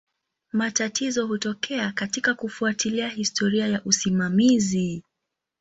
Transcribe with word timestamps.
Matatizo 0.53 1.27
hutokea 1.27 1.91
katika 1.91 2.33
kufuatilia 2.33 3.09
historia 3.09 3.67
ya 3.67 3.81
usimamizi. 3.85 5.03